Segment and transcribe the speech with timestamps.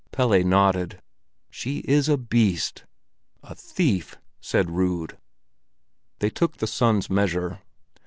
[0.11, 0.99] Pelle nodded.
[1.51, 2.85] "She is a beast!"
[3.43, 5.15] "A thief," said Rud.
[6.17, 7.59] They took the sun's measure.